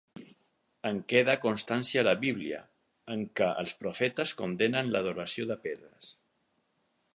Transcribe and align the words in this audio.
En 0.89 1.01
queda 1.11 1.35
constància 1.43 2.01
a 2.01 2.05
la 2.07 2.15
Bíblia, 2.23 2.63
en 3.17 3.23
què 3.41 3.51
els 3.65 3.77
profetes 3.83 4.35
condemnen 4.43 4.93
l'adoració 4.95 5.49
de 5.53 5.59
pedres. 5.69 6.09